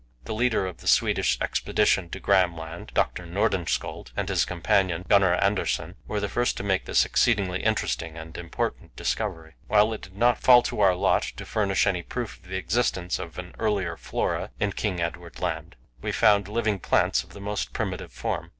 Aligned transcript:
The 0.25 0.33
leader 0.33 0.65
of 0.65 0.77
the 0.77 0.87
Swedish 0.87 1.37
expedition 1.39 2.09
to 2.09 2.19
Graham 2.19 2.57
Land, 2.57 2.89
Dr. 2.95 3.27
Nordenskjöld, 3.27 4.11
and 4.17 4.27
his 4.29 4.45
companion, 4.45 5.05
Gunnar 5.07 5.35
Andersson, 5.35 5.93
were 6.07 6.19
the 6.19 6.27
first 6.27 6.57
to 6.57 6.63
make 6.63 6.85
this 6.85 7.05
exceedingly 7.05 7.61
interesting 7.61 8.17
and 8.17 8.35
important 8.35 8.95
discovery. 8.95 9.53
While 9.67 9.93
it 9.93 10.01
did 10.01 10.17
not 10.17 10.39
fall 10.41 10.63
to 10.63 10.79
our 10.79 10.95
lot 10.95 11.21
to 11.37 11.45
furnish 11.45 11.85
any 11.85 12.01
proof 12.01 12.37
of 12.37 12.49
the 12.49 12.57
existence 12.57 13.19
of 13.19 13.37
an 13.37 13.53
earlier 13.59 13.95
flora 13.95 14.49
in 14.59 14.71
King 14.71 14.99
Edward 14.99 15.39
Land, 15.39 15.75
we 16.01 16.11
found 16.11 16.47
living 16.47 16.79
plants 16.79 17.23
of 17.23 17.33
the 17.33 17.39
most 17.39 17.71
primitive 17.71 18.11
form. 18.11 18.49